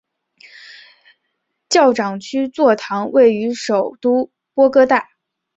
[1.69, 5.09] 教长区座堂位于首都波哥大。